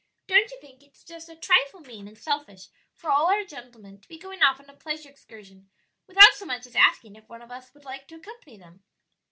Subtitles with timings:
[0.25, 4.01] Don't you think it is just a trifle mean and selfish for all our gentlemen
[4.01, 5.69] to be going off on a pleasure excursion
[6.07, 8.81] without so much as asking if one of us would like to accompany them?"